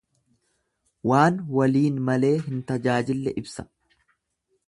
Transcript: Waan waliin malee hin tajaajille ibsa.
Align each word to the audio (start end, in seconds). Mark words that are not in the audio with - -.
Waan 1.11 1.37
waliin 1.57 2.01
malee 2.09 2.33
hin 2.47 2.65
tajaajille 2.71 3.37
ibsa. 3.43 3.67